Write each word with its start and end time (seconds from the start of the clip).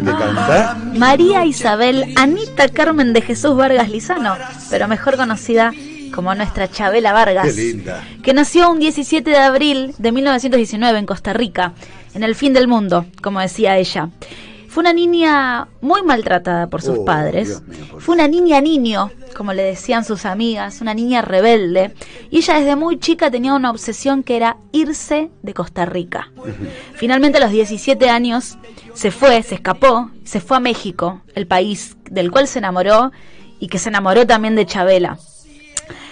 mujer 0.00 0.16
que 0.16 0.22
canta? 0.24 0.76
María 0.94 1.44
Isabel 1.44 2.12
Anita 2.16 2.68
Carmen 2.68 3.12
de 3.12 3.22
Jesús 3.22 3.56
Vargas 3.56 3.90
Lizano, 3.90 4.36
pero 4.70 4.88
mejor 4.88 5.16
conocida 5.16 5.72
como 6.14 6.34
nuestra 6.34 6.70
Chabela 6.70 7.12
Vargas. 7.12 7.46
Qué 7.46 7.52
linda. 7.52 8.04
Que 8.22 8.34
nació 8.34 8.70
un 8.70 8.78
17 8.78 9.28
de 9.28 9.36
abril 9.36 9.94
de 9.98 10.12
1919 10.12 10.98
en 10.98 11.06
Costa 11.06 11.32
Rica, 11.32 11.72
en 12.14 12.22
el 12.22 12.34
fin 12.34 12.52
del 12.52 12.68
mundo, 12.68 13.06
como 13.20 13.40
decía 13.40 13.76
ella. 13.76 14.10
Fue 14.74 14.80
una 14.80 14.92
niña 14.92 15.68
muy 15.82 16.02
maltratada 16.02 16.66
por 16.66 16.82
sus 16.82 16.98
Oh, 16.98 17.04
padres. 17.04 17.46
Dios 17.46 17.62
mío, 17.62 17.86
por 17.92 18.02
Fue 18.02 18.16
una 18.16 18.26
niña 18.26 18.60
niño, 18.60 19.12
como 19.36 19.52
le 19.52 19.62
decían 19.62 20.04
sus 20.04 20.24
amigas, 20.24 20.80
una 20.80 20.94
niña 20.94 21.22
rebelde. 21.22 21.94
Y 22.28 22.38
ella 22.38 22.58
desde 22.58 22.74
muy 22.74 22.98
chica 22.98 23.30
tenía 23.30 23.54
una 23.54 23.70
obsesión 23.70 24.24
que 24.24 24.34
era 24.34 24.56
irse 24.72 25.30
de 25.42 25.54
Costa 25.54 25.86
Rica. 25.86 26.32
Finalmente 26.94 27.38
a 27.38 27.42
los 27.42 27.52
17 27.52 28.10
años 28.10 28.58
se 28.94 29.12
fue, 29.12 29.44
se 29.44 29.54
escapó, 29.54 30.10
se 30.24 30.40
fue 30.40 30.56
a 30.56 30.60
México, 30.60 31.22
el 31.36 31.46
país 31.46 31.96
del 32.10 32.32
cual 32.32 32.48
se 32.48 32.58
enamoró 32.58 33.12
y 33.60 33.68
que 33.68 33.78
se 33.78 33.90
enamoró 33.90 34.26
también 34.26 34.56
de 34.56 34.66
Chabela. 34.66 35.18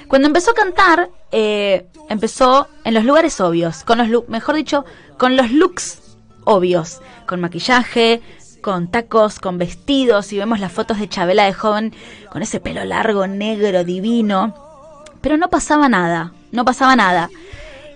Cuando 0.06 0.28
empezó 0.28 0.52
a 0.52 0.54
cantar, 0.54 1.10
eh, 1.32 1.88
empezó 2.08 2.68
en 2.84 2.94
los 2.94 3.04
lugares 3.04 3.40
obvios, 3.40 3.82
con 3.82 3.98
los 3.98 4.28
mejor 4.28 4.54
dicho, 4.54 4.84
con 5.18 5.36
los 5.36 5.50
looks 5.50 5.98
obvios, 6.44 7.00
con 7.26 7.40
maquillaje, 7.40 8.20
con 8.62 8.88
tacos, 8.90 9.38
con 9.38 9.58
vestidos, 9.58 10.32
y 10.32 10.38
vemos 10.38 10.60
las 10.60 10.72
fotos 10.72 10.98
de 10.98 11.08
Chabela 11.08 11.44
de 11.44 11.52
joven 11.52 11.92
con 12.30 12.40
ese 12.42 12.60
pelo 12.60 12.84
largo, 12.84 13.26
negro, 13.26 13.84
divino. 13.84 14.54
Pero 15.20 15.36
no 15.36 15.50
pasaba 15.50 15.88
nada, 15.90 16.32
no 16.50 16.64
pasaba 16.64 16.96
nada. 16.96 17.28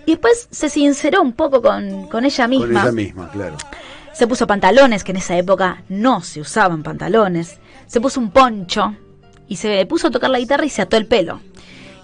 Y 0.05 0.11
después 0.11 0.47
se 0.51 0.69
sinceró 0.69 1.21
un 1.21 1.33
poco 1.33 1.61
con, 1.61 2.07
con 2.07 2.23
ella 2.25 2.43
Con 2.45 2.49
misma. 2.51 2.81
ella 2.83 2.91
misma, 2.91 3.29
claro. 3.31 3.57
Se 4.13 4.27
puso 4.27 4.47
pantalones, 4.47 5.03
que 5.03 5.11
en 5.11 5.17
esa 5.17 5.37
época 5.37 5.83
no 5.89 6.21
se 6.21 6.41
usaban 6.41 6.83
pantalones. 6.83 7.59
Se 7.87 7.99
puso 7.99 8.19
un 8.19 8.31
poncho 8.31 8.95
y 9.47 9.57
se 9.57 9.85
puso 9.85 10.07
a 10.07 10.11
tocar 10.11 10.29
la 10.29 10.39
guitarra 10.39 10.65
y 10.65 10.69
se 10.69 10.81
ató 10.81 10.97
el 10.97 11.07
pelo. 11.07 11.41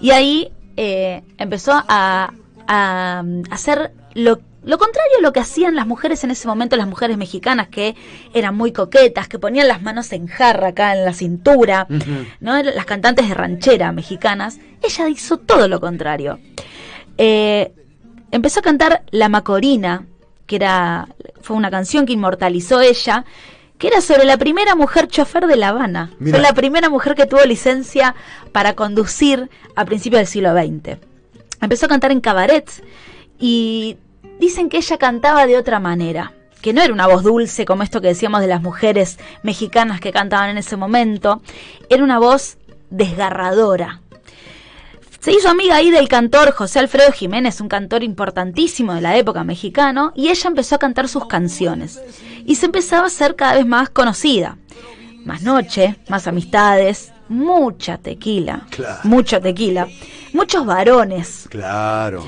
Y 0.02 0.11
ahí 0.11 0.52
eh, 0.75 1.23
empezó 1.38 1.72
a, 1.88 2.34
a 2.67 3.23
hacer 3.52 3.94
lo, 4.14 4.39
lo 4.66 4.78
contrario 4.78 5.11
a 5.19 5.22
lo 5.22 5.33
que 5.33 5.39
hacían 5.39 5.75
las 5.75 5.88
mujeres 5.88 6.23
en 6.23 6.31
ese 6.31 6.47
momento, 6.47 6.75
las 6.75 6.88
mujeres 6.88 7.17
mexicanas, 7.17 7.67
que 7.67 7.95
eran 8.33 8.56
muy 8.56 8.72
coquetas, 8.72 9.28
que 9.28 9.39
ponían 9.39 9.67
las 9.67 9.81
manos 9.81 10.11
en 10.14 10.28
jarra 10.28 10.69
acá 10.69 10.95
en 10.95 11.06
la 11.06 11.14
cintura, 11.14 11.88
¿no? 12.39 12.61
Las 12.64 12.86
cantantes 12.86 13.28
de 13.28 13.34
ranchera 13.34 13.91
mexicanas. 13.91 14.59
Ella 14.81 15.09
hizo 15.09 15.38
todo 15.38 15.67
lo 15.67 15.80
contrario. 15.80 16.39
Eh, 17.17 17.73
empezó 18.31 18.61
a 18.61 18.64
cantar 18.64 19.03
La 19.11 19.30
Macorina, 19.30 20.06
que 20.45 20.56
era 20.56 21.08
fue 21.41 21.58
una 21.58 21.69
canción 21.69 22.06
que 22.06 22.14
inmortalizó 22.14 22.81
ella, 22.81 23.25
que 23.78 23.88
era 23.88 24.02
sobre 24.02 24.23
la 24.23 24.38
primera 24.38 24.75
mujer 24.75 25.08
chofer 25.08 25.46
de 25.46 25.57
La 25.57 25.69
Habana. 25.69 26.12
Fue 26.19 26.40
la 26.40 26.53
primera 26.53 26.90
mujer 26.90 27.16
que 27.16 27.25
tuvo 27.25 27.44
licencia 27.44 28.16
para 28.53 28.75
conducir 28.75 29.50
a 29.75 29.84
principios 29.84 30.19
del 30.22 30.28
siglo 30.28 30.53
XX. 30.53 30.97
Empezó 31.62 31.85
a 31.85 31.90
cantar 31.90 32.12
en 32.12 32.22
cabarets 32.22 32.81
y 33.40 33.97
dicen 34.39 34.69
que 34.69 34.78
ella 34.78 34.97
cantaba 34.97 35.45
de 35.47 35.57
otra 35.57 35.79
manera, 35.79 36.34
que 36.61 36.73
no 36.73 36.81
era 36.81 36.94
una 36.94 37.07
voz 37.07 37.23
dulce 37.23 37.66
como 37.66 37.84
esto 37.84 38.01
que 38.01 38.07
decíamos 38.07 38.41
de 38.41 38.47
las 38.47 38.61
mujeres 38.61 39.19
mexicanas 39.44 40.00
que 40.00 40.11
cantaban 40.11 40.50
en 40.50 40.57
ese 40.57 40.78
momento, 40.78 41.41
era 41.89 42.03
una 42.03 42.19
voz 42.19 42.57
desgarradora. 42.89 44.00
Se 45.19 45.31
hizo 45.31 45.47
amiga 45.50 45.75
ahí 45.75 45.89
del 45.89 46.09
cantor 46.09 46.51
José 46.51 46.79
Alfredo 46.79 47.11
Jiménez, 47.13 47.61
un 47.61 47.69
cantor 47.69 48.03
importantísimo 48.03 48.94
de 48.94 49.00
la 49.00 49.16
época 49.16 49.45
mexicano, 49.45 50.11
y 50.16 50.28
ella 50.28 50.50
empezó 50.50 50.75
a 50.75 50.79
cantar 50.79 51.07
sus 51.07 51.28
canciones. 51.28 52.01
Y 52.45 52.55
se 52.55 52.66
empezaba 52.66 53.07
a 53.07 53.09
ser 53.09 53.38
cada 53.38 53.53
vez 53.55 53.66
más 53.66 53.90
conocida. 53.90 54.57
Más 55.23 55.41
noche, 55.44 55.95
más 56.09 56.28
amistades, 56.28 57.13
mucha 57.29 57.97
tequila, 57.97 58.67
Claro. 58.69 59.00
mucho 59.05 59.40
tequila, 59.40 59.88
muchos 60.34 60.66
varones. 60.66 61.47
Claro. 61.50 62.25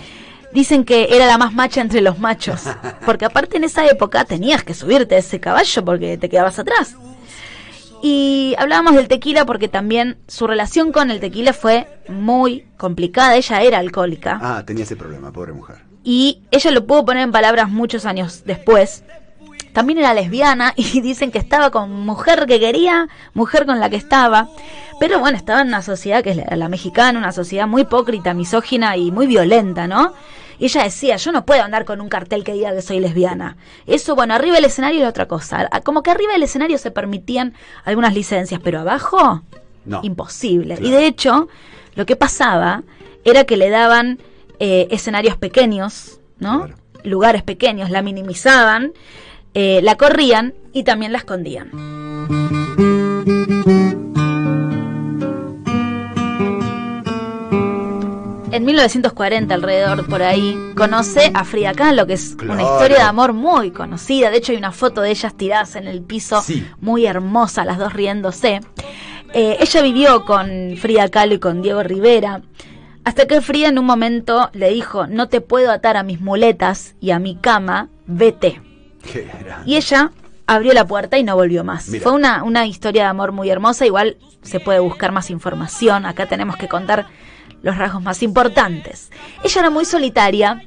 Dicen 0.55 0.85
que 0.85 1.09
era 1.11 1.27
la 1.27 1.38
más 1.38 1.53
macha 1.53 1.81
entre 1.81 1.99
los 1.99 2.17
machos, 2.17 2.61
porque 3.05 3.25
aparte 3.25 3.57
en 3.57 3.66
esa 3.66 3.85
época 3.85 4.23
tenías 4.23 4.63
que 4.63 4.73
subirte 4.73 5.16
a 5.16 5.17
ese 5.17 5.39
caballo 5.41 5.83
porque 5.83 6.17
te 6.17 6.29
quedabas 6.29 6.57
atrás. 6.57 6.95
Y 8.01 8.55
hablábamos 8.57 8.95
del 8.95 9.07
tequila 9.07 9.45
porque 9.45 9.67
también 9.67 10.17
su 10.27 10.47
relación 10.47 10.91
con 10.91 11.11
el 11.11 11.19
tequila 11.19 11.53
fue 11.53 11.88
muy 12.07 12.65
complicada. 12.77 13.35
Ella 13.35 13.61
era 13.61 13.79
alcohólica 13.79 14.39
Ah, 14.41 14.63
tenía 14.65 14.83
ese 14.83 14.95
problema, 14.95 15.31
pobre 15.31 15.53
mujer. 15.53 15.77
y 16.03 16.41
ella 16.51 16.71
lo 16.71 16.85
pudo 16.85 17.03
poner 17.05 17.23
en 17.23 17.31
palabras 17.31 17.69
muchos 17.69 18.05
años 18.05 18.44
después. 18.45 19.03
También 19.73 19.99
era 19.99 20.13
lesbiana 20.13 20.73
y 20.77 21.01
dicen 21.01 21.31
que 21.31 21.38
estaba 21.39 21.69
con 21.71 21.91
mujer 22.05 22.45
que 22.45 22.59
quería, 22.61 23.09
mujer 23.33 23.65
con 23.65 23.79
la 23.81 23.89
que 23.89 23.97
estaba. 23.97 24.47
Pero 25.01 25.19
bueno, 25.19 25.35
estaba 25.38 25.59
en 25.61 25.67
una 25.67 25.81
sociedad 25.81 26.23
que 26.23 26.29
es 26.31 26.38
la, 26.38 26.55
la 26.55 26.69
mexicana, 26.69 27.19
una 27.19 27.33
sociedad 27.33 27.67
muy 27.67 27.81
hipócrita, 27.81 28.33
misógina 28.33 28.95
y 28.95 29.11
muy 29.11 29.27
violenta, 29.27 29.85
¿no? 29.88 30.13
Y 30.59 30.66
ella 30.66 30.83
decía, 30.83 31.17
yo 31.17 31.31
no 31.31 31.45
puedo 31.45 31.63
andar 31.63 31.85
con 31.85 32.01
un 32.01 32.09
cartel 32.09 32.43
que 32.43 32.53
diga 32.53 32.73
que 32.73 32.81
soy 32.81 32.99
lesbiana. 32.99 33.57
Eso, 33.88 34.16
bueno, 34.16 34.33
arriba 34.33 34.55
del 34.55 34.66
escenario 34.66 35.03
es 35.03 35.09
otra 35.09 35.27
cosa. 35.27 35.69
Como 35.83 36.01
que 36.03 36.11
arriba 36.11 36.33
del 36.33 36.43
escenario 36.43 36.77
se 36.77 36.91
permitían 36.91 37.53
algunas 37.83 38.13
licencias, 38.13 38.59
pero 38.63 38.79
abajo, 38.79 39.41
No. 39.85 39.99
imposible. 40.03 40.75
Claro. 40.75 40.88
Y 40.88 40.91
de 40.91 41.05
hecho, 41.07 41.47
lo 41.95 42.05
que 42.05 42.15
pasaba 42.15 42.83
era 43.23 43.44
que 43.44 43.57
le 43.57 43.69
daban 43.69 44.19
eh, 44.59 44.88
escenarios 44.91 45.35
pequeños, 45.38 46.19
¿no? 46.39 46.65
Claro. 46.65 46.75
Lugares 47.03 47.44
pequeños, 47.44 47.89
la 47.89 48.01
minimizaban, 48.01 48.94
eh, 49.53 49.81
la 49.83 49.95
corrían 49.95 50.53
y 50.73 50.83
también 50.83 51.11
la 51.11 51.17
escondían. 51.19 51.69
En 58.55 58.63
1940, 58.63 59.53
alrededor 59.53 60.07
por 60.07 60.23
ahí, 60.23 60.57
conoce 60.77 61.29
a 61.33 61.43
Frida 61.43 61.73
Kahlo, 61.73 62.07
que 62.07 62.13
es 62.13 62.38
una 62.41 62.63
historia 62.63 62.97
de 62.99 63.03
amor 63.03 63.33
muy 63.33 63.71
conocida. 63.71 64.31
De 64.31 64.38
hecho, 64.38 64.53
hay 64.53 64.57
una 64.57 64.71
foto 64.71 65.01
de 65.01 65.09
ellas 65.11 65.35
tiradas 65.35 65.75
en 65.75 65.88
el 65.88 66.01
piso, 66.01 66.41
Sí. 66.41 66.65
muy 66.79 67.05
hermosa, 67.05 67.65
las 67.65 67.77
dos 67.77 67.91
riéndose. 67.91 68.61
Eh, 69.33 69.57
ella 69.59 69.81
vivió 69.81 70.23
con 70.23 70.47
Frida 70.77 71.09
Kahlo 71.09 71.33
y 71.33 71.39
con 71.39 71.61
Diego 71.61 71.83
Rivera, 71.83 72.44
hasta 73.03 73.27
que 73.27 73.41
Frida 73.41 73.67
en 73.67 73.77
un 73.77 73.85
momento 73.85 74.49
le 74.53 74.69
dijo, 74.69 75.05
no 75.05 75.27
te 75.27 75.41
puedo 75.41 75.69
atar 75.69 75.97
a 75.97 76.03
mis 76.03 76.21
muletas 76.21 76.95
y 77.01 77.11
a 77.11 77.19
mi 77.19 77.35
cama, 77.35 77.89
vete. 78.07 78.61
Qué. 79.11 79.29
Y 79.65 79.75
ella 79.75 80.11
abrió 80.47 80.71
la 80.71 80.88
puerta 80.88 81.17
y 81.17 81.25
no 81.25 81.35
volvió 81.35 81.65
más. 81.65 81.89
Mira. 81.89 82.03
Fue 82.03 82.13
una, 82.13 82.41
una 82.45 82.65
historia 82.65 83.03
de 83.03 83.09
amor 83.09 83.33
muy 83.33 83.49
hermosa, 83.49 83.85
igual 83.85 84.15
se 84.44 84.61
puede 84.61 84.79
buscar 84.79 85.11
más 85.11 85.29
información, 85.29 86.05
acá 86.05 86.25
tenemos 86.25 86.55
que 86.55 86.69
contar 86.69 87.07
los 87.65 87.77
rasgos 87.79 88.03
más 88.03 88.21
importantes. 88.21 89.09
Ella 89.43 89.61
era 89.61 89.69
muy 89.71 89.85
solitaria 89.85 90.61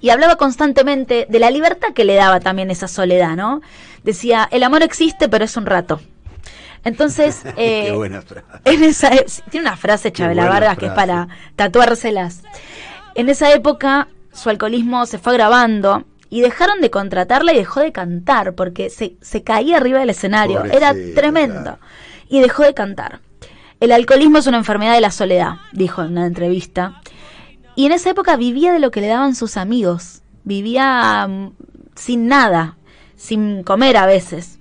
y 0.00 0.10
hablaba 0.10 0.34
constantemente 0.34 1.26
de 1.30 1.38
la 1.38 1.48
libertad 1.52 1.92
que 1.94 2.04
le 2.04 2.16
daba 2.16 2.40
también 2.40 2.72
esa 2.72 2.88
soledad, 2.88 3.36
¿no? 3.36 3.62
Decía, 4.02 4.48
el 4.50 4.64
amor 4.64 4.82
existe, 4.82 5.28
pero 5.28 5.44
es 5.44 5.56
un 5.56 5.64
rato. 5.64 6.00
Entonces, 6.82 7.42
Qué 7.56 7.86
eh, 7.88 7.92
buena 7.92 8.20
frase. 8.20 8.46
en 8.64 8.82
esa 8.82 9.14
e- 9.14 9.26
tiene 9.48 9.68
una 9.68 9.76
frase 9.76 10.10
Chabela 10.10 10.48
Vargas 10.48 10.76
que 10.76 10.86
es 10.86 10.92
para 10.92 11.28
tatuárselas. 11.54 12.42
En 13.14 13.28
esa 13.28 13.52
época 13.52 14.08
su 14.32 14.50
alcoholismo 14.50 15.06
se 15.06 15.18
fue 15.18 15.34
agravando 15.34 16.02
y 16.30 16.40
dejaron 16.40 16.80
de 16.80 16.90
contratarla 16.90 17.52
y 17.52 17.58
dejó 17.58 17.78
de 17.78 17.92
cantar 17.92 18.54
porque 18.54 18.90
se, 18.90 19.14
se 19.20 19.44
caía 19.44 19.76
arriba 19.76 20.00
del 20.00 20.10
escenario. 20.10 20.64
Era 20.64 20.94
tremendo. 21.14 21.78
Y 22.28 22.40
dejó 22.40 22.64
de 22.64 22.74
cantar. 22.74 23.20
El 23.84 23.92
alcoholismo 23.92 24.38
es 24.38 24.46
una 24.46 24.56
enfermedad 24.56 24.94
de 24.94 25.02
la 25.02 25.10
soledad, 25.10 25.56
dijo 25.72 26.02
en 26.02 26.12
una 26.12 26.24
entrevista. 26.24 27.02
Y 27.76 27.84
en 27.84 27.92
esa 27.92 28.08
época 28.08 28.34
vivía 28.36 28.72
de 28.72 28.78
lo 28.78 28.90
que 28.90 29.02
le 29.02 29.08
daban 29.08 29.34
sus 29.34 29.58
amigos. 29.58 30.22
Vivía 30.44 31.26
mm, 31.28 31.52
sin 31.94 32.26
nada, 32.26 32.78
sin 33.14 33.62
comer 33.62 33.98
a 33.98 34.06
veces. 34.06 34.58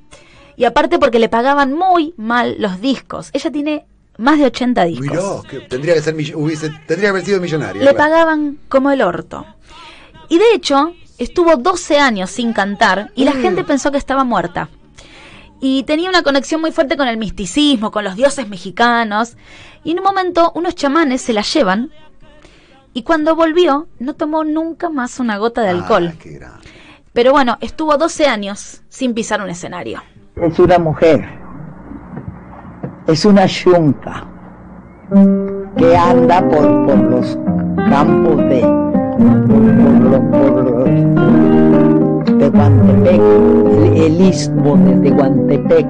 Y 0.57 0.65
aparte 0.65 0.99
porque 0.99 1.19
le 1.19 1.29
pagaban 1.29 1.71
muy 1.71 2.13
mal 2.17 2.57
los 2.59 2.81
discos. 2.81 3.29
Ella 3.31 3.49
tiene 3.49 3.85
más 4.17 4.39
de 4.39 4.45
80 4.47 4.83
discos. 4.83 5.07
Mirá, 5.07 5.49
que 5.49 5.59
tendría 5.67 5.93
que 5.93 6.01
ser 6.01 6.15
hubiese, 6.35 6.69
tendría 6.85 6.97
que 7.03 7.07
haber 7.07 7.25
sido 7.25 7.39
millonaria. 7.39 7.81
Le 7.81 7.93
claro. 7.93 7.97
pagaban 7.97 8.57
como 8.67 8.91
el 8.91 9.01
orto. 9.01 9.45
Y 10.27 10.37
de 10.37 10.53
hecho, 10.53 10.93
estuvo 11.17 11.55
12 11.55 11.97
años 11.97 12.29
sin 12.29 12.51
cantar 12.51 13.11
y 13.15 13.23
la 13.23 13.35
Mm. 13.35 13.41
gente 13.41 13.63
pensó 13.63 13.89
que 13.89 13.97
estaba 13.99 14.25
muerta. 14.25 14.67
Y 15.65 15.83
tenía 15.83 16.09
una 16.09 16.23
conexión 16.23 16.59
muy 16.59 16.73
fuerte 16.73 16.97
con 16.97 17.07
el 17.07 17.15
misticismo, 17.15 17.89
con 17.89 18.03
los 18.03 18.17
dioses 18.17 18.49
mexicanos. 18.49 19.37
Y 19.85 19.91
en 19.91 19.99
un 19.99 20.03
momento 20.03 20.51
unos 20.55 20.75
chamanes 20.75 21.21
se 21.21 21.31
la 21.31 21.41
llevan. 21.41 21.89
Y 22.91 23.03
cuando 23.03 23.33
volvió, 23.33 23.87
no 23.97 24.13
tomó 24.13 24.43
nunca 24.43 24.89
más 24.89 25.21
una 25.21 25.37
gota 25.37 25.61
de 25.61 25.69
alcohol. 25.69 26.11
Ah, 26.11 26.19
qué 26.21 26.31
grande. 26.31 26.67
Pero 27.13 27.31
bueno, 27.31 27.57
estuvo 27.61 27.95
12 27.95 28.25
años 28.27 28.81
sin 28.89 29.13
pisar 29.13 29.41
un 29.41 29.49
escenario. 29.49 30.03
Es 30.35 30.59
una 30.59 30.79
mujer, 30.79 31.25
es 33.07 33.23
una 33.23 33.45
yunca 33.45 34.27
que 35.77 35.95
anda 35.95 36.41
por, 36.41 36.85
por 36.87 36.97
los 36.97 37.37
campos 37.89 38.37
de, 38.49 38.63
de 42.25 42.49
Guantepec, 42.49 43.21
el, 43.95 44.21
istmo 44.21 44.77
de 44.77 45.09
Tehuantepec. 45.09 45.87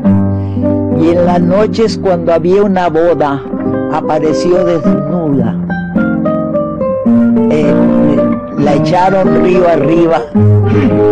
Y 1.01 1.09
en 1.09 1.25
las 1.25 1.41
noches 1.41 1.97
cuando 1.97 2.33
había 2.33 2.63
una 2.63 2.89
boda, 2.89 3.41
apareció 3.91 4.63
desnuda. 4.65 5.56
Eh, 7.50 7.74
la 8.57 8.75
echaron 8.75 9.44
río 9.44 9.68
arriba 9.68 10.21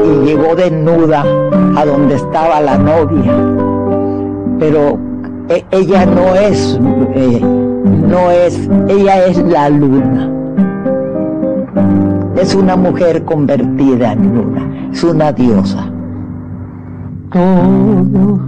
y 0.05 0.25
llegó 0.25 0.55
desnuda 0.55 1.23
a 1.75 1.85
donde 1.85 2.15
estaba 2.15 2.61
la 2.61 2.77
novia. 2.77 3.33
Pero 4.59 4.97
e- 5.49 5.65
ella 5.71 6.05
no 6.05 6.35
es, 6.35 6.79
eh, 7.15 7.41
no 7.41 8.31
es, 8.31 8.69
ella 8.87 9.25
es 9.25 9.37
la 9.43 9.69
luna. 9.69 10.29
Es 12.37 12.55
una 12.55 12.75
mujer 12.75 13.23
convertida 13.23 14.13
en 14.13 14.35
luna, 14.35 14.70
es 14.91 15.03
una 15.03 15.31
diosa. 15.31 15.91
Todos 17.31 18.41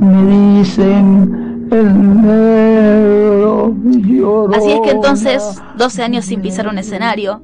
me 0.00 0.58
dicen 0.58 1.66
el 1.70 2.22
negro 2.22 3.74
llorona. 3.84 4.56
Así 4.58 4.72
es 4.72 4.80
que 4.82 4.90
entonces, 4.90 5.42
12 5.76 6.02
años 6.02 6.24
sin 6.24 6.42
pisar 6.42 6.68
un 6.68 6.78
escenario, 6.78 7.42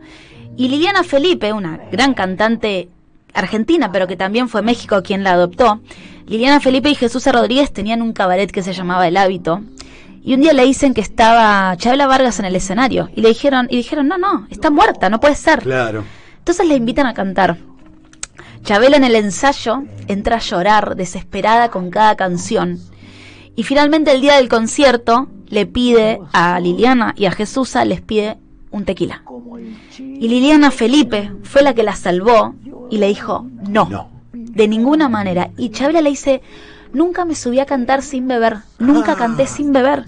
y 0.56 0.68
Liliana 0.68 1.02
Felipe, 1.02 1.52
una 1.52 1.80
gran 1.90 2.14
cantante 2.14 2.88
argentina, 3.34 3.90
pero 3.92 4.06
que 4.06 4.16
también 4.16 4.48
fue 4.48 4.62
México 4.62 5.02
quien 5.02 5.24
la 5.24 5.32
adoptó, 5.32 5.80
Liliana 6.26 6.60
Felipe 6.60 6.90
y 6.90 6.94
Jesús 6.94 7.26
Rodríguez 7.26 7.72
tenían 7.72 8.02
un 8.02 8.12
cabaret 8.12 8.50
que 8.50 8.62
se 8.62 8.72
llamaba 8.72 9.08
El 9.08 9.16
Hábito, 9.16 9.62
y 10.22 10.34
un 10.34 10.42
día 10.42 10.52
le 10.52 10.64
dicen 10.64 10.92
que 10.92 11.00
estaba 11.00 11.74
Chabela 11.78 12.06
Vargas 12.06 12.38
en 12.38 12.44
el 12.44 12.54
escenario, 12.54 13.08
y 13.16 13.22
le 13.22 13.28
dijeron, 13.28 13.66
y 13.70 13.76
dijeron, 13.76 14.06
no, 14.06 14.18
no, 14.18 14.46
está 14.50 14.70
muerta, 14.70 15.08
no 15.08 15.18
puede 15.18 15.34
ser. 15.34 15.60
Claro. 15.60 16.04
Entonces 16.38 16.66
le 16.66 16.74
invitan 16.74 17.06
a 17.06 17.14
cantar. 17.14 17.58
Chabela 18.62 18.96
en 18.96 19.04
el 19.04 19.14
ensayo 19.16 19.84
entra 20.08 20.36
a 20.36 20.40
llorar, 20.40 20.96
desesperada 20.96 21.70
con 21.70 21.90
cada 21.90 22.16
canción. 22.16 22.78
Y 23.56 23.62
finalmente 23.64 24.12
el 24.12 24.20
día 24.20 24.36
del 24.36 24.48
concierto 24.48 25.28
le 25.48 25.66
pide 25.66 26.20
a 26.32 26.60
Liliana 26.60 27.14
y 27.16 27.26
a 27.26 27.32
Jesusa, 27.32 27.84
les 27.84 28.00
pide 28.00 28.38
un 28.70 28.84
tequila. 28.84 29.22
Y 29.98 30.28
Liliana 30.28 30.70
Felipe 30.70 31.32
fue 31.42 31.62
la 31.62 31.74
que 31.74 31.82
la 31.82 31.96
salvó 31.96 32.54
y 32.90 32.98
le 32.98 33.08
dijo, 33.08 33.46
no, 33.68 33.86
No. 33.88 34.10
de 34.32 34.68
ninguna 34.68 35.08
manera. 35.08 35.50
Y 35.56 35.70
Chabela 35.70 36.00
le 36.02 36.10
dice, 36.10 36.42
nunca 36.92 37.24
me 37.24 37.34
subí 37.34 37.58
a 37.60 37.66
cantar 37.66 38.02
sin 38.02 38.28
beber, 38.28 38.58
nunca 38.78 39.16
canté 39.16 39.46
sin 39.46 39.72
beber. 39.72 40.06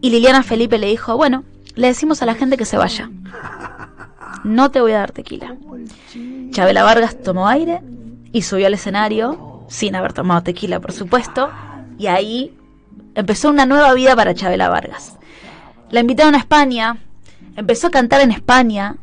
Y 0.00 0.10
Liliana 0.10 0.42
Felipe 0.42 0.78
le 0.78 0.88
dijo, 0.88 1.16
bueno, 1.16 1.44
le 1.76 1.86
decimos 1.88 2.22
a 2.22 2.26
la 2.26 2.34
gente 2.34 2.56
que 2.56 2.64
se 2.64 2.76
vaya. 2.76 3.10
No 4.44 4.70
te 4.72 4.80
voy 4.80 4.92
a 4.92 4.98
dar 4.98 5.12
tequila. 5.12 5.56
Chabela 6.52 6.84
Vargas 6.84 7.20
tomó 7.20 7.48
aire 7.48 7.80
y 8.32 8.42
subió 8.42 8.66
al 8.66 8.74
escenario, 8.74 9.64
sin 9.68 9.96
haber 9.96 10.12
tomado 10.12 10.42
tequila, 10.42 10.80
por 10.80 10.92
supuesto, 10.92 11.50
y 11.98 12.06
ahí 12.06 12.56
empezó 13.14 13.48
una 13.48 13.66
nueva 13.66 13.92
vida 13.94 14.14
para 14.14 14.34
Chabela 14.34 14.68
Vargas. 14.68 15.18
La 15.90 16.00
invitaron 16.00 16.34
a 16.34 16.38
España, 16.38 16.98
empezó 17.56 17.88
a 17.88 17.90
cantar 17.90 18.20
en 18.20 18.30
España, 18.30 18.96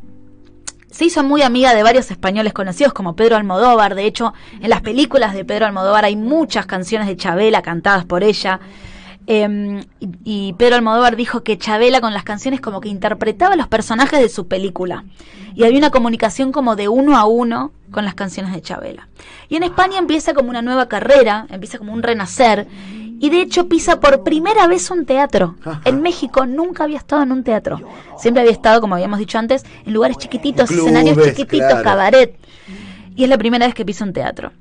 se 0.91 1.05
hizo 1.05 1.23
muy 1.23 1.41
amiga 1.41 1.73
de 1.73 1.83
varios 1.83 2.09
españoles 2.11 2.53
conocidos 2.53 2.93
como 2.93 3.15
Pedro 3.15 3.35
Almodóvar, 3.35 3.95
de 3.95 4.05
hecho, 4.05 4.33
en 4.59 4.69
las 4.69 4.81
películas 4.81 5.33
de 5.33 5.45
Pedro 5.45 5.65
Almodóvar 5.65 6.05
hay 6.05 6.15
muchas 6.15 6.65
canciones 6.65 7.07
de 7.07 7.15
Chabela 7.15 7.61
cantadas 7.61 8.05
por 8.05 8.23
ella. 8.23 8.59
Eh, 9.31 9.85
y, 9.99 10.09
y 10.23 10.53
Pedro 10.53 10.75
Almodóvar 10.75 11.15
dijo 11.15 11.43
que 11.43 11.59
Chabela 11.59 12.01
con 12.01 12.15
las 12.15 12.23
canciones 12.23 12.61
como 12.61 12.81
que 12.81 12.89
interpretaba 12.89 13.55
los 13.55 13.67
personajes 13.67 14.19
de 14.19 14.27
su 14.27 14.47
película. 14.47 15.05
Y 15.53 15.65
había 15.65 15.77
una 15.77 15.91
comunicación 15.91 16.51
como 16.51 16.75
de 16.75 16.87
uno 16.87 17.15
a 17.15 17.25
uno 17.25 17.71
con 17.91 18.05
las 18.05 18.15
canciones 18.15 18.53
de 18.53 18.61
Chabela. 18.61 19.07
Y 19.47 19.55
en 19.55 19.61
España 19.61 19.99
empieza 19.99 20.33
como 20.33 20.49
una 20.49 20.63
nueva 20.63 20.87
carrera, 20.87 21.45
empieza 21.51 21.77
como 21.77 21.93
un 21.93 22.01
renacer. 22.01 22.65
Y 23.19 23.29
de 23.29 23.41
hecho 23.41 23.67
pisa 23.67 23.99
por 23.99 24.23
primera 24.23 24.65
vez 24.65 24.89
un 24.89 25.05
teatro. 25.05 25.55
En 25.85 26.01
México 26.01 26.47
nunca 26.47 26.85
había 26.85 26.97
estado 26.97 27.21
en 27.21 27.31
un 27.31 27.43
teatro. 27.43 27.79
Siempre 28.17 28.41
había 28.41 28.53
estado, 28.53 28.81
como 28.81 28.95
habíamos 28.95 29.19
dicho 29.19 29.37
antes, 29.37 29.63
en 29.85 29.93
lugares 29.93 30.17
chiquititos, 30.17 30.69
Clubes, 30.69 30.85
escenarios 30.85 31.27
chiquititos, 31.27 31.67
claro. 31.67 31.83
cabaret. 31.83 32.35
Y 33.15 33.25
es 33.25 33.29
la 33.29 33.37
primera 33.37 33.67
vez 33.67 33.75
que 33.75 33.85
pisa 33.85 34.05
un 34.05 34.13
teatro. 34.13 34.51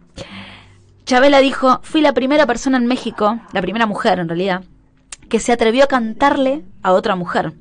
Chabela 1.09 1.41
dijo, 1.41 1.81
fui 1.85 2.03
la 2.03 2.13
primera 2.13 2.45
persona 2.45 2.77
en 2.77 2.85
México, 2.85 3.41
la 3.55 3.63
primera 3.63 3.87
mujer 3.87 4.19
en 4.19 4.29
realidad, 4.29 4.65
que 5.31 5.41
se 5.41 5.53
atrevió 5.53 5.85
a 5.85 5.87
cantarle 5.87 6.65
a 6.83 6.93
otra 6.93 7.17
mujer. 7.17 7.55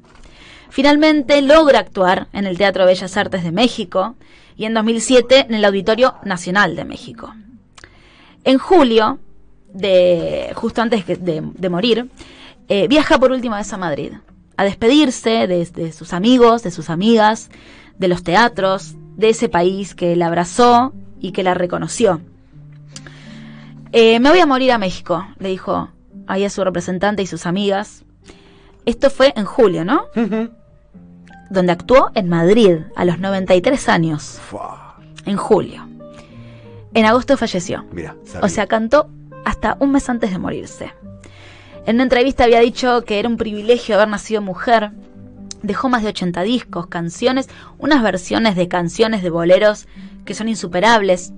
Finalmente 0.69 1.41
logra 1.41 1.79
actuar 1.79 2.27
en 2.33 2.45
el 2.45 2.57
Teatro 2.57 2.85
Bellas 2.85 3.15
Artes 3.15 3.45
de 3.45 3.53
México 3.53 4.17
y 4.57 4.65
en 4.65 4.73
2007 4.73 5.45
en 5.47 5.55
el 5.55 5.63
Auditorio 5.63 6.15
Nacional 6.25 6.75
de 6.75 6.83
México. 6.83 7.33
En 8.44 8.57
julio, 8.57 9.17
justo 10.55 10.81
antes 10.81 11.05
de, 11.07 11.69
morir, 11.69 12.09
eh, 12.67 12.89
viaja 12.89 13.17
por 13.17 13.31
última 13.31 13.59
vez 13.59 13.71
a 13.71 13.77
Madrid 13.77 14.11
a 14.57 14.65
despedirse 14.65 15.47
de, 15.47 15.63
de 15.63 15.94
sus 15.94 16.11
amigos, 16.11 16.63
de 16.63 16.71
sus 16.71 16.89
amigas, 16.89 17.49
de 17.97 18.09
los 18.09 18.23
teatros, 18.23 18.95
de 19.15 19.29
ese 19.29 19.47
país 19.47 19.95
que 19.95 20.17
la 20.17 20.27
abrazó 20.27 20.91
y 21.21 21.31
que 21.31 21.44
la 21.44 21.53
reconoció. 21.53 22.19
Eh, 23.92 24.19
me 24.19 24.30
voy 24.30 24.39
a 24.39 24.45
morir 24.45 24.72
a 24.72 24.78
México, 24.78 25.25
le 25.39 25.50
dijo 25.50 25.89
ahí 26.28 26.44
a 26.44 26.50
su 26.50 26.63
representante 26.63 27.22
y 27.24 27.28
sus 27.28 27.45
amigas. 27.45 28.04
Esto 28.86 29.10
fue 29.10 29.34
en 29.36 29.45
julio, 29.45 29.86
¿no? 29.86 30.06
Donde 31.50 31.72
actuó 31.72 32.12
en 32.16 32.30
Madrid 32.30 32.80
a 32.95 33.06
los 33.06 33.19
93 33.19 33.89
años, 33.89 34.39
Fua. 34.50 34.98
en 35.26 35.38
julio. 35.38 35.88
En 36.94 37.06
agosto 37.06 37.38
falleció. 37.38 37.85
Mira, 37.92 38.16
O 38.42 38.50
sea, 38.50 38.68
cantó 38.68 39.09
hasta 39.45 39.78
un 39.80 39.92
mes 39.92 40.09
antes 40.09 40.31
de 40.31 40.38
morirse. 40.40 40.94
En 41.85 41.95
una 41.95 42.04
entrevista 42.04 42.44
había 42.44 42.59
dicho 42.59 43.04
que 43.06 43.19
era 43.19 43.30
un 43.30 43.38
privilegio 43.38 43.95
haber 43.95 44.09
nacido 44.09 44.42
mujer. 44.42 44.92
Dejó 45.64 45.90
más 45.90 46.04
de 46.04 46.09
80 46.09 46.42
discos, 46.44 46.88
canciones, 46.88 47.50
unas 47.78 48.04
versiones 48.04 48.56
de 48.56 48.68
canciones 48.68 49.23
de 49.23 49.30
boleros 49.30 49.88
que 50.26 50.33
son 50.33 50.50
insuperables. 50.50 51.33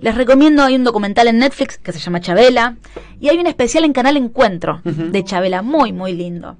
Les 0.00 0.14
recomiendo, 0.14 0.62
hay 0.62 0.76
un 0.76 0.84
documental 0.84 1.28
en 1.28 1.38
Netflix 1.38 1.76
que 1.78 1.92
se 1.92 1.98
llama 1.98 2.20
Chabela 2.20 2.76
y 3.20 3.28
hay 3.28 3.38
un 3.38 3.46
especial 3.46 3.84
en 3.84 3.92
Canal 3.92 4.16
Encuentro 4.16 4.80
de 5.12 5.24
Chabela, 5.24 5.60
muy, 5.62 5.92
muy 5.92 6.14
lindo. 6.14 6.56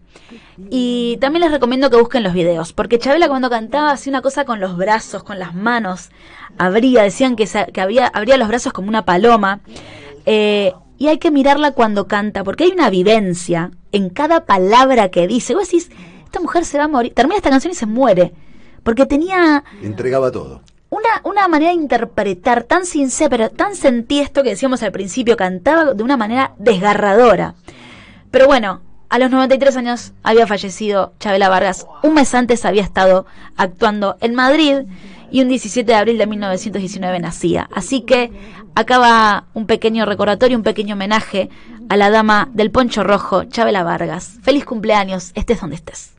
Y 0.71 1.17
también 1.21 1.41
les 1.43 1.51
recomiendo 1.51 1.89
que 1.89 1.97
busquen 1.97 2.23
los 2.23 2.35
videos, 2.35 2.73
porque 2.75 2.99
Chabela 2.99 3.29
cuando 3.29 3.49
cantaba 3.49 3.93
hacía 3.93 4.11
una 4.11 4.21
cosa 4.21 4.45
con 4.45 4.61
los 4.61 4.77
brazos, 4.77 5.23
con 5.23 5.39
las 5.39 5.55
manos, 5.55 6.11
abría, 6.59 7.03
decían 7.03 7.35
que, 7.35 7.47
se- 7.47 7.67
que 7.73 7.81
había, 7.81 8.07
abría 8.09 8.37
los 8.37 8.49
brazos 8.49 8.73
como 8.75 8.89
una 8.89 9.05
paloma. 9.07 9.61
Eh, 10.27 10.73
y 10.99 11.09
hay 11.09 11.17
que 11.19 11.31
mirarla 11.31 11.71
cuando 11.73 12.07
canta, 12.07 12.45
porque 12.45 12.65
hay 12.65 12.71
una 12.73 12.91
vivencia 12.91 13.71
en 13.91 14.11
cada 14.11 14.45
palabra 14.45 15.09
que 15.11 15.27
dice. 15.27 15.55
Vos 15.55 15.65
decís, 15.71 15.91
esta 16.25 16.41
mujer 16.41 16.67
se 16.67 16.77
va 16.77 16.85
a 16.85 16.89
morir, 16.89 17.15
termina 17.15 17.37
esta 17.39 17.49
canción 17.49 17.73
y 17.73 17.75
se 17.75 17.87
muere, 17.87 18.35
porque 18.83 19.07
tenía 19.07 19.65
Entregaba 19.83 20.31
todo. 20.31 20.61
Una, 21.25 21.49
manera 21.49 21.71
de 21.71 21.77
interpretar 21.77 22.65
tan 22.65 22.87
sincera, 22.87 23.31
pero 23.31 23.51
tan 23.51 23.75
sentí 23.75 24.21
esto 24.21 24.43
que 24.43 24.51
decíamos 24.51 24.83
al 24.83 24.93
principio, 24.93 25.37
cantaba 25.37 25.95
de 25.95 26.03
una 26.03 26.17
manera 26.17 26.53
desgarradora. 26.59 27.55
Pero 28.31 28.47
bueno, 28.47 28.81
a 29.09 29.19
los 29.19 29.31
93 29.31 29.77
años 29.77 30.13
había 30.23 30.47
fallecido 30.47 31.15
Chabela 31.19 31.49
Vargas. 31.49 31.87
Un 32.03 32.15
mes 32.15 32.35
antes 32.35 32.65
había 32.65 32.83
estado 32.83 33.27
actuando 33.57 34.17
en 34.21 34.35
Madrid 34.35 34.83
y 35.33 35.43
un 35.43 35.49
17 35.49 35.91
de 35.91 35.99
abril 35.99 36.19
de 36.19 36.27
1919 36.27 37.19
nacía. 37.19 37.69
Así 37.75 38.03
que 38.03 38.31
acaba 38.75 39.47
un 39.55 39.67
pequeño 39.67 40.07
recordatorio, 40.07 40.57
un 40.57 40.63
pequeño 40.63 40.95
homenaje 40.95 41.51
a 41.89 41.97
la 41.97 42.11
dama 42.11 42.49
del 42.53 42.71
poncho 42.71 43.03
rojo, 43.03 43.45
Chabela 43.45 43.83
Vargas. 43.83 44.39
Feliz 44.43 44.65
cumpleaños, 44.65 45.33
estés 45.35 45.61
donde 45.61 45.77
estés. 45.77 46.13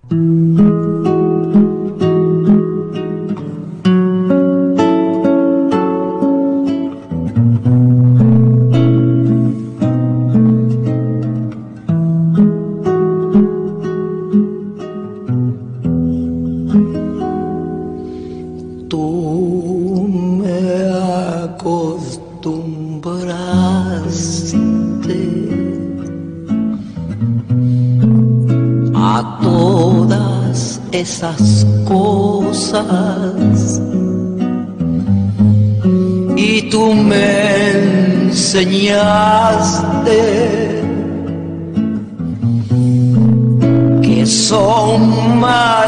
Tú 18.91 20.05
me 20.43 20.59
acostumbraste 21.45 22.11
a 28.93 29.39
todas 29.41 30.81
esas 30.91 31.65
cosas 31.87 33.81
y 36.35 36.69
tú 36.69 36.93
me 36.93 38.25
enseñaste 38.27 38.91
que 44.01 44.25
son 44.25 45.39
maravillosas 45.39 45.80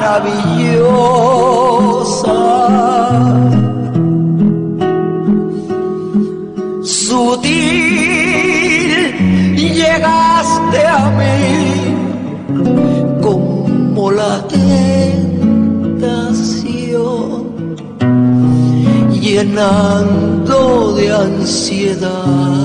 llenando 19.23 20.93
de 20.95 21.09
ansiedad 21.09 22.62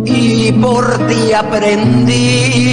y 0.06 0.52
por 0.62 0.86
ti 1.08 1.34
aprendí 1.34 2.65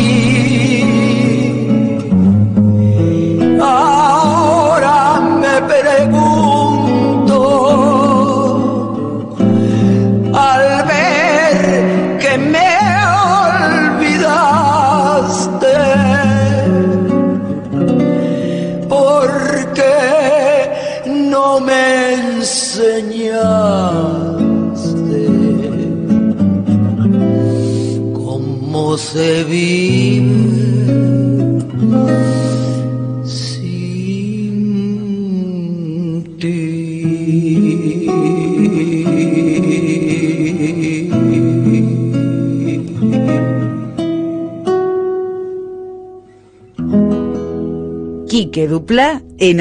Quique 48.29 48.69
Dupla 48.69 49.23
en 49.39 49.61